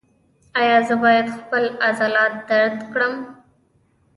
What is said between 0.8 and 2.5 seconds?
زه باید خپل عضلات